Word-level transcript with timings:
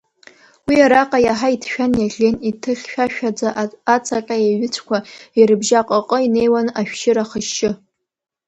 Уи 0.67 0.77
араҟа 0.85 1.19
иаҳа 1.21 1.49
иҭшәан 1.55 1.91
иаӷьын, 1.97 2.35
иҭыхьшәашәааӡа 2.49 3.49
ацаҟьа 3.95 4.35
еиҩыцәқәа 4.45 4.97
ирыбжьаҟыҟы 5.39 6.17
инеиуан 6.25 6.67
ашәшьыра 6.79 7.23
ахашьшьы. 7.27 7.69